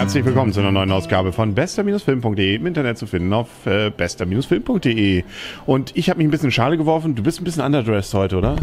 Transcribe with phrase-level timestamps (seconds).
[0.00, 5.24] Herzlich willkommen zu einer neuen Ausgabe von bester-film.de im Internet zu finden auf äh, bester-film.de.
[5.66, 7.14] Und ich habe mich ein bisschen Schale geworfen.
[7.14, 8.56] Du bist ein bisschen underdressed heute, oder?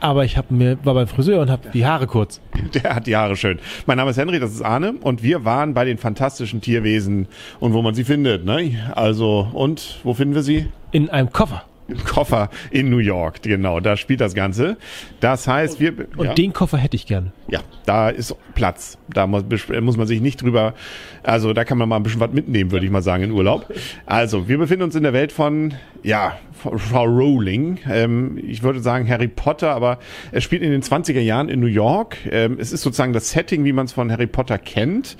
[0.00, 2.40] Aber ich hab mir, war beim Friseur und habe die Haare kurz.
[2.74, 3.60] Der hat die Haare schön.
[3.86, 7.28] Mein Name ist Henry, das ist Arne und wir waren bei den fantastischen Tierwesen
[7.60, 8.44] und wo man sie findet.
[8.44, 8.92] Ne?
[8.96, 10.66] Also, und wo finden wir sie?
[10.90, 11.62] In einem Koffer.
[11.86, 14.78] Im Koffer in New York, genau, da spielt das Ganze.
[15.20, 15.92] Das heißt, wir.
[16.16, 17.32] Und ja, den Koffer hätte ich gern.
[17.54, 18.98] Ja, da ist Platz.
[19.08, 19.44] Da muss,
[19.80, 20.74] muss man sich nicht drüber.
[21.22, 23.72] Also da kann man mal ein bisschen was mitnehmen, würde ich mal sagen, in Urlaub.
[24.06, 25.72] Also, wir befinden uns in der Welt von,
[26.02, 27.78] ja, Frau Rowling.
[27.88, 29.98] Ähm, ich würde sagen Harry Potter, aber
[30.32, 32.16] es spielt in den 20er Jahren in New York.
[32.30, 35.16] Ähm, es ist sozusagen das Setting, wie man es von Harry Potter kennt.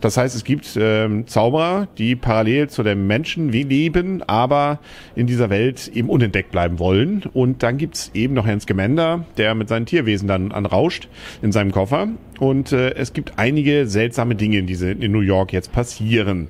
[0.00, 4.80] Das heißt, es gibt ähm, Zauberer, die parallel zu den Menschen leben, aber
[5.14, 7.24] in dieser Welt eben unentdeckt bleiben wollen.
[7.32, 11.08] Und dann gibt's eben noch Hans Gemender, der mit seinen Tierwesen dann anrauscht
[11.42, 12.08] in seinem Koffer.
[12.40, 16.48] Und äh, es gibt einige seltsame Dinge, die in New York jetzt passieren.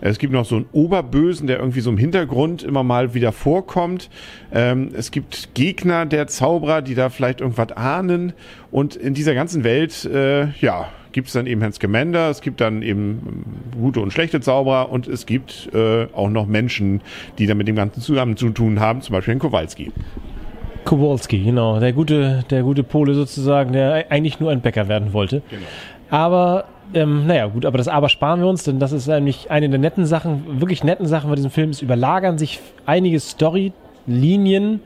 [0.00, 4.08] Es gibt noch so einen Oberbösen, der irgendwie so im Hintergrund immer mal wieder vorkommt.
[4.54, 8.32] Ähm, es gibt Gegner der Zauberer, die da vielleicht irgendwas ahnen.
[8.70, 12.62] Und in dieser ganzen Welt, äh, ja, gibt es dann eben Hans Gemender, es gibt
[12.62, 13.44] dann eben
[13.78, 17.02] gute und schlechte Zauberer und es gibt äh, auch noch Menschen,
[17.36, 19.92] die da mit dem Ganzen zusammen zu tun haben, zum Beispiel Herrn Kowalski.
[20.84, 21.78] Kowalski, genau.
[21.80, 25.42] Der gute, der gute Pole sozusagen, der eigentlich nur ein Bäcker werden wollte.
[25.50, 25.62] Genau.
[26.10, 26.64] Aber,
[26.94, 29.78] ähm, naja, gut, aber das Aber sparen wir uns, denn das ist eigentlich eine der
[29.78, 31.70] netten Sachen, wirklich netten Sachen bei diesem Film.
[31.70, 34.80] Es überlagern sich einige Storylinien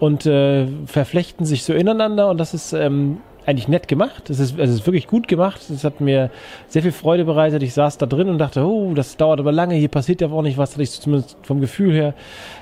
[0.00, 4.30] und äh, verflechten sich so ineinander und das ist ähm, eigentlich nett gemacht.
[4.30, 5.60] Es ist, es ist wirklich gut gemacht.
[5.70, 6.30] Es hat mir
[6.68, 7.62] sehr viel Freude bereitet.
[7.62, 9.74] Ich saß da drin und dachte, oh, das dauert aber lange.
[9.74, 10.72] Hier passiert ja auch nicht was.
[10.72, 12.14] Hatte ich zumindest vom Gefühl her,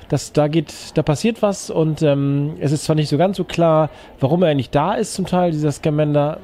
[0.08, 3.44] dass da geht, da passiert was und ähm, es ist zwar nicht so ganz so
[3.44, 3.89] klar,
[4.20, 5.14] warum er eigentlich da ist.
[5.14, 6.39] Zum Teil dieser Scamander,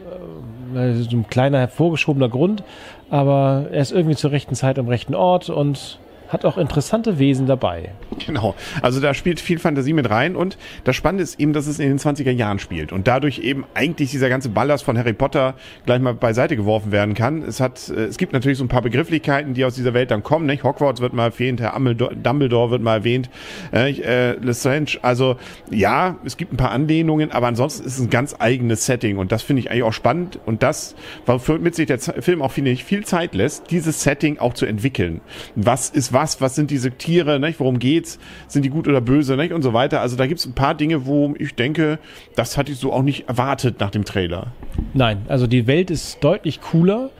[0.74, 2.62] äh, so ein kleiner hervorgeschobener Grund,
[3.10, 7.46] aber er ist irgendwie zur rechten Zeit am rechten Ort und hat auch interessante Wesen
[7.46, 7.92] dabei.
[8.26, 8.54] Genau.
[8.82, 11.88] Also da spielt viel Fantasie mit rein und das Spannende ist eben, dass es in
[11.88, 15.54] den 20er Jahren spielt und dadurch eben eigentlich dieser ganze Ballast von Harry Potter
[15.86, 17.42] gleich mal beiseite geworfen werden kann.
[17.42, 20.22] Es hat, äh, es gibt natürlich so ein paar Begrifflichkeiten, die aus dieser Welt dann
[20.22, 20.46] kommen.
[20.46, 20.64] Nicht?
[20.64, 23.30] Hogwarts wird mal erwähnt, Herr Dumbledore wird mal erwähnt,
[23.72, 24.98] äh, Lestrange.
[25.02, 25.36] Also
[25.70, 29.32] ja, es gibt ein paar Anlehnungen, aber ansonsten ist es ein ganz eigenes Setting und
[29.32, 30.94] das finde ich eigentlich auch spannend und das,
[31.26, 35.20] womit sich der Film auch finde ich viel Zeit lässt, dieses Setting auch zu entwickeln.
[35.54, 37.60] Was ist was, was sind diese Tiere, nicht?
[37.60, 38.18] worum geht's,
[38.48, 39.52] sind die gut oder böse nicht?
[39.52, 40.00] und so weiter.
[40.00, 42.00] Also da gibt's ein paar Dinge, wo ich denke,
[42.34, 44.48] das hatte ich so auch nicht erwartet nach dem Trailer.
[44.94, 47.10] Nein, also die Welt ist deutlich cooler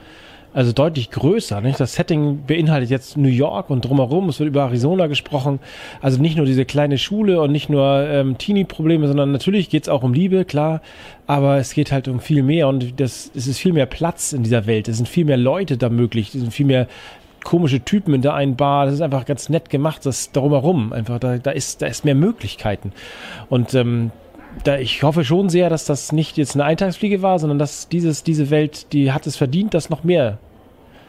[0.55, 1.61] also deutlich größer.
[1.61, 1.79] Nicht?
[1.79, 4.29] Das Setting beinhaltet jetzt New York und drumherum.
[4.29, 5.61] Es wird über Arizona gesprochen.
[6.01, 9.89] Also nicht nur diese kleine Schule und nicht nur ähm, Teenie-Probleme, sondern natürlich geht es
[9.89, 10.81] auch um Liebe, klar.
[11.27, 14.43] Aber es geht halt um viel mehr und das, es ist viel mehr Platz in
[14.43, 14.89] dieser Welt.
[14.89, 16.35] Es sind viel mehr Leute da möglich.
[16.35, 16.89] Es sind viel mehr
[17.45, 18.87] komische Typen in der einen Bar.
[18.87, 20.93] Das ist einfach ganz nett gemacht, das drumherum.
[20.93, 22.93] Einfach, da, da ist, da ist mehr Möglichkeiten.
[23.49, 24.11] Und ähm,
[24.65, 28.23] da, ich hoffe schon sehr, dass das nicht jetzt eine Eintagsfliege war, sondern dass dieses,
[28.23, 30.39] diese Welt, die hat es verdient, dass noch mehr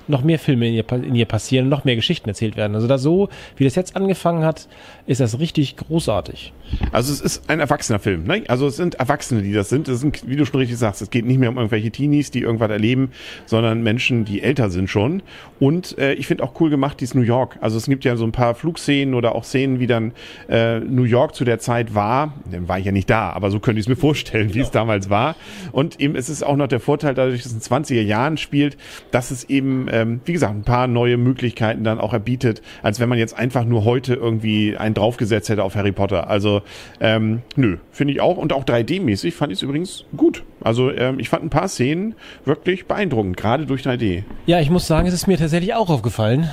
[0.09, 2.75] noch mehr Filme in ihr, in ihr passieren, noch mehr Geschichten erzählt werden.
[2.75, 4.67] Also da so, wie das jetzt angefangen hat,
[5.05, 6.53] ist das richtig großartig.
[6.91, 8.25] Also es ist ein erwachsener Film.
[8.25, 8.43] Ne?
[8.47, 9.87] Also es sind Erwachsene, die das sind.
[9.87, 12.41] Es sind, wie du schon richtig sagst, es geht nicht mehr um irgendwelche Teenies, die
[12.41, 13.11] irgendwas erleben,
[13.45, 15.21] sondern Menschen, die älter sind schon.
[15.59, 17.57] Und äh, ich finde auch cool gemacht, dieses New York.
[17.61, 20.13] Also es gibt ja so ein paar Flugszenen oder auch Szenen, wie dann
[20.47, 22.33] äh, New York zu der Zeit war.
[22.51, 24.71] Dann war ich ja nicht da, aber so könnte ich es mir vorstellen, wie es
[24.71, 25.35] damals war.
[25.71, 28.77] Und eben es ist auch noch der Vorteil, dadurch, dass es in 20er Jahren spielt,
[29.11, 32.99] dass es eben äh, ähm, wie gesagt, ein paar neue Möglichkeiten dann auch erbietet, als
[32.99, 36.29] wenn man jetzt einfach nur heute irgendwie einen draufgesetzt hätte auf Harry Potter.
[36.29, 36.61] Also,
[36.99, 38.37] ähm, nö, finde ich auch.
[38.37, 40.43] Und auch 3D-mäßig fand ich es übrigens gut.
[40.61, 42.15] Also, ähm, ich fand ein paar Szenen
[42.45, 44.23] wirklich beeindruckend, gerade durch 3D.
[44.45, 46.49] Ja, ich muss sagen, es ist mir tatsächlich auch aufgefallen,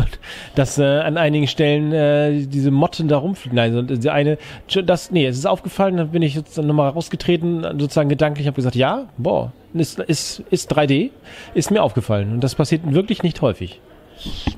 [0.54, 3.56] dass äh, an einigen Stellen äh, diese Motten da rumfliegen.
[3.56, 4.38] Nein, die eine,
[4.84, 8.76] das, nee, es ist aufgefallen, dann bin ich jetzt nochmal rausgetreten, sozusagen gedanklich, habe gesagt,
[8.76, 11.10] ja, boah, ist, ist, ist 3D,
[11.54, 12.32] ist mir aufgefallen.
[12.32, 13.80] Und das passiert wirklich nicht häufig.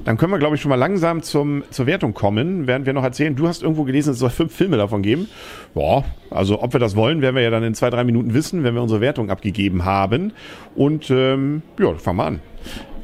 [0.05, 3.03] Dann können wir, glaube ich, schon mal langsam zum, zur Wertung kommen, während wir noch
[3.03, 5.29] erzählen, du hast irgendwo gelesen, es soll fünf Filme davon geben.
[5.75, 8.65] Ja, also ob wir das wollen, werden wir ja dann in zwei, drei Minuten wissen,
[8.65, 10.33] wenn wir unsere Wertung abgegeben haben.
[10.75, 12.41] Und ähm, ja, fangen wir an.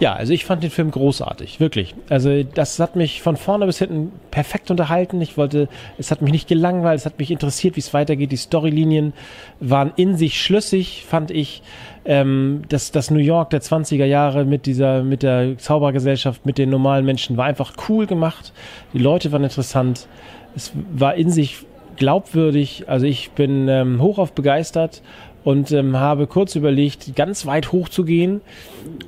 [0.00, 1.94] Ja, also ich fand den Film großartig, wirklich.
[2.08, 5.20] Also das hat mich von vorne bis hinten perfekt unterhalten.
[5.20, 8.32] Ich wollte, es hat mich nicht gelangweilt, es hat mich interessiert, wie es weitergeht.
[8.32, 9.12] Die Storylinien
[9.60, 11.62] waren in sich schlüssig, fand ich.
[12.04, 16.70] Ähm, das, das New York der 20er Jahre mit dieser, mit der Zaubergesellschaft, mit den
[16.70, 18.52] normalen Menschen war einfach cool gemacht.
[18.92, 20.08] Die Leute waren interessant.
[20.56, 21.64] Es war in sich
[21.96, 22.84] glaubwürdig.
[22.88, 25.02] Also ich bin ähm, hochauf begeistert
[25.44, 28.40] und ähm, habe kurz überlegt, ganz weit hoch zu gehen.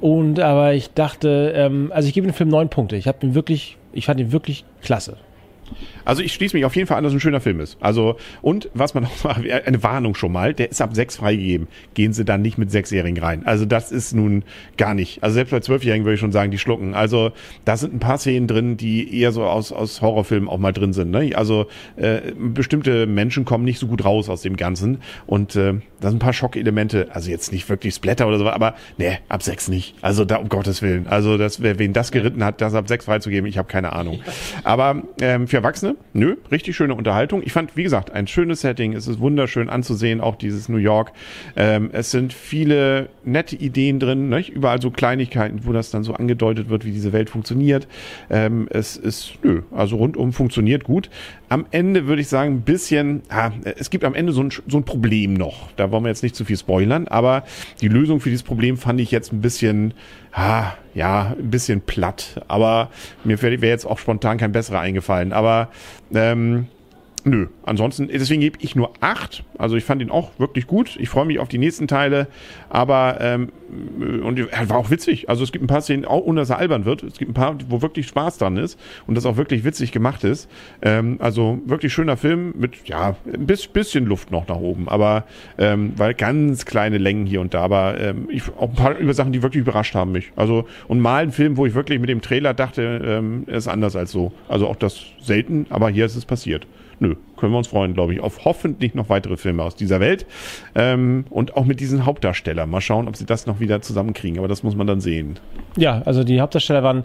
[0.01, 2.97] Und aber ich dachte, ähm, also ich gebe dem Film neun Punkte.
[2.97, 5.17] Ich habe ihn wirklich, ich fand ihn wirklich klasse.
[6.05, 7.77] Also ich schließe mich auf jeden Fall an, dass es ein schöner Film ist.
[7.81, 11.69] Also, und was man auch macht, eine Warnung schon mal, der ist ab sechs freigegeben.
[11.95, 13.47] Gehen Sie dann nicht mit Sechsjährigen rein.
[13.47, 14.45] Also das ist nun
[14.77, 15.23] gar nicht.
[15.23, 16.95] Also selbst bei Zwölfjährigen würde ich schon sagen, die schlucken.
[16.95, 17.33] Also
[17.65, 20.93] da sind ein paar Szenen drin, die eher so aus, aus Horrorfilmen auch mal drin
[20.93, 21.11] sind.
[21.11, 21.33] Ne?
[21.35, 21.67] Also
[21.97, 24.99] äh, bestimmte Menschen kommen nicht so gut raus aus dem Ganzen.
[25.27, 27.09] Und äh, da sind ein paar Schockelemente.
[27.13, 29.95] Also jetzt nicht wirklich Splatter oder so, aber ne, ab sechs nicht.
[30.03, 31.07] Also da um Gottes Willen.
[31.07, 34.21] Also das, wer wen das geritten hat, das ab sechs freizugeben, ich habe keine Ahnung.
[34.65, 37.43] Aber ähm, für Erwachsene, nö, richtig schöne Unterhaltung.
[37.45, 38.93] Ich fand, wie gesagt, ein schönes Setting.
[38.93, 41.13] Es ist wunderschön anzusehen, auch dieses New York.
[41.57, 44.51] Ähm, es sind viele nette Ideen drin, nicht?
[44.51, 47.89] überall so Kleinigkeiten, wo das dann so angedeutet wird, wie diese Welt funktioniert.
[48.31, 51.11] Ähm, es ist, nö, also rundum funktioniert gut.
[51.49, 54.77] Am Ende würde ich sagen, ein bisschen, ah, es gibt am Ende so ein, so
[54.77, 55.71] ein Problem noch.
[55.77, 57.45] Da wollen wir jetzt nicht zu viel spoilern, aber
[57.81, 59.95] die Lösung für dieses Problem fand ich jetzt ein bisschen,
[60.33, 62.43] ah, ja, ein bisschen platt.
[62.49, 62.91] Aber
[63.25, 65.33] mir wäre jetzt auch spontan kein besserer eingefallen.
[65.33, 65.69] Aber
[66.15, 66.69] ähm,
[67.27, 69.45] Nö, ansonsten, deswegen gebe ich nur acht.
[69.57, 70.99] Also ich fand ihn auch wirklich gut.
[71.01, 72.27] Ich freue mich auf die nächsten Teile.
[72.69, 73.49] Aber, ähm,
[74.23, 75.31] und er war auch witzig.
[75.31, 77.03] Also es gibt ein paar Szenen, auch ohne dass er albern wird.
[77.03, 80.23] Es gibt ein paar, wo wirklich Spaß dran ist und das auch wirklich witzig gemacht
[80.23, 80.51] ist.
[80.83, 84.87] Ähm, also wirklich schöner Film mit, ja, ein bisschen Luft noch nach oben.
[84.91, 85.25] Aber,
[85.57, 87.63] ähm, weil ganz kleine Längen hier und da.
[87.63, 90.31] Aber ähm, ich, auch ein paar über Sachen, die wirklich überrascht haben mich.
[90.37, 93.97] Also, und mal ein Film, wo ich wirklich mit dem Trailer dachte, ähm, ist anders
[93.97, 94.31] als so.
[94.47, 96.67] Also auch das selten, aber hier ist es passiert
[97.01, 100.27] nö, können wir uns freuen, glaube ich, auf hoffentlich noch weitere Filme aus dieser Welt.
[100.75, 102.69] Ähm, und auch mit diesen Hauptdarstellern.
[102.69, 105.39] Mal schauen, ob sie das noch wieder zusammenkriegen, aber das muss man dann sehen.
[105.77, 107.05] Ja, also die Hauptdarsteller waren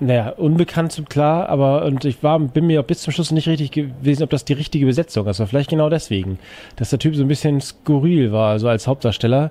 [0.00, 4.22] naja, unbekannt, klar, aber und ich war, bin mir bis zum Schluss nicht richtig gewesen,
[4.22, 5.40] ob das die richtige Besetzung ist.
[5.40, 6.38] Aber vielleicht genau deswegen,
[6.76, 9.50] dass der Typ so ein bisschen skurril war, also als Hauptdarsteller.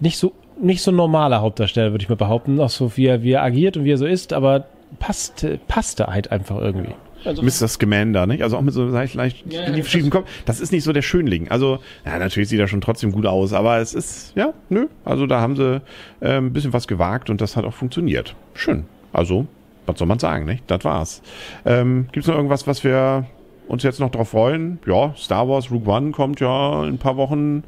[0.00, 3.32] Nicht so, nicht so normaler Hauptdarsteller, würde ich mal behaupten, auch so wie er, wie
[3.32, 4.64] er agiert und wie er so ist, aber
[4.98, 6.94] passt, passte halt einfach irgendwie.
[7.24, 7.68] Also Mr.
[7.68, 8.42] Scamander, nicht?
[8.42, 10.28] Also auch mit so leicht, leicht ja, in die verschiedenen Kopf.
[10.44, 11.48] Das ist nicht so der Schönling.
[11.48, 14.88] Also, ja, natürlich sieht er schon trotzdem gut aus, aber es ist, ja, nö.
[15.04, 15.80] Also da haben sie
[16.20, 18.34] äh, ein bisschen was gewagt und das hat auch funktioniert.
[18.54, 18.84] Schön.
[19.12, 19.46] Also,
[19.86, 20.64] was soll man sagen, nicht?
[20.66, 21.22] Das war's.
[21.64, 23.26] Ähm, Gibt es noch irgendwas, was wir
[23.68, 24.78] uns jetzt noch drauf freuen?
[24.86, 27.64] Ja, Star Wars Rogue One kommt ja in ein paar Wochen.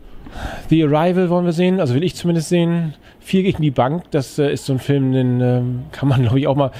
[0.68, 2.94] The Arrival wollen wir sehen, also will ich zumindest sehen.
[3.20, 5.62] Vier gegen die Bank, das äh, ist so ein Film, den äh,
[5.92, 6.72] kann man, glaube ich, auch mal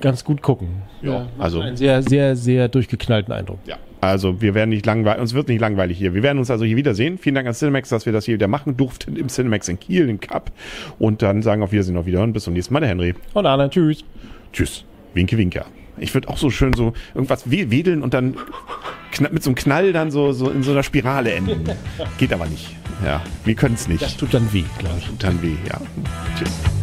[0.00, 0.82] ganz gut gucken.
[1.02, 3.58] Ja, also einen sehr, sehr, sehr durchgeknallten Eindruck.
[3.66, 3.76] Ja.
[4.00, 6.14] Also wir werden nicht langweilig, uns wird nicht langweilig hier.
[6.14, 7.18] Wir werden uns also hier wiedersehen.
[7.18, 10.08] Vielen Dank an Cinemax, dass wir das hier wieder machen durften im Cinemax in Kiel,
[10.08, 10.50] im Cup.
[10.98, 12.32] Und dann sagen auf Wiedersehen, auf Wiederhören.
[12.32, 13.14] Bis zum nächsten Mal, der Henry.
[13.34, 14.04] Und Anna, tschüss.
[14.52, 14.84] Tschüss.
[15.12, 15.64] Winke, winke.
[15.98, 18.36] Ich würde auch so schön so irgendwas wedeln und dann
[19.30, 21.64] mit so einem Knall dann so, so in so einer Spirale enden.
[22.18, 22.74] Geht aber nicht.
[23.04, 24.02] Ja, wir können es nicht.
[24.02, 25.06] Das tut dann weh, glaube ich.
[25.06, 25.78] Tut dann weh, ja.
[26.38, 26.79] Tschüss.